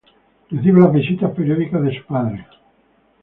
Recibe 0.49 0.81
las 0.81 0.91
visitas 0.93 1.29
periódicas 1.35 1.83
de 1.83 1.95
su 1.99 2.03
padre. 2.07 2.47